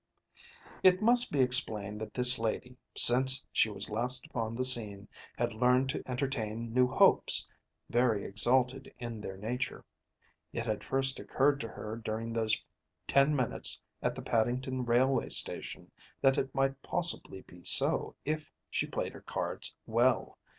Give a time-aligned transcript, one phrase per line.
[0.81, 5.53] It must be explained that this lady, since she was last upon the scene, had
[5.53, 7.47] learned to entertain new hopes,
[7.87, 9.85] very exalted in their nature.
[10.53, 12.65] It had first occurred to her during those
[13.05, 18.87] ten minutes at the Paddington railway station, that it might possibly be so if she
[18.87, 20.39] played her cards well.